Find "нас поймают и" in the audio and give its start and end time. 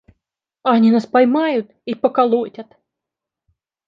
0.89-1.93